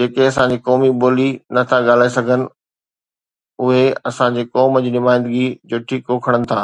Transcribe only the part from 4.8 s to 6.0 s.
جي نمائندگيءَ جو